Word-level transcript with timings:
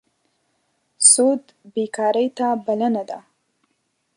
سود 1.09 1.43
بېکارۍ 1.73 2.27
ته 2.37 2.47
بلنه 2.65 3.03
ده. 3.09 3.19